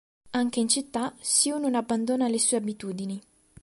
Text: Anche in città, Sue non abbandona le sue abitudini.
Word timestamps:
Anche 0.31 0.59
in 0.59 0.67
città, 0.67 1.13
Sue 1.19 1.59
non 1.59 1.75
abbandona 1.75 2.27
le 2.27 2.39
sue 2.39 2.57
abitudini. 2.57 3.21